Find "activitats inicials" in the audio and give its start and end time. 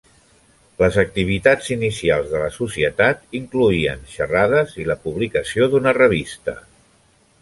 1.01-2.31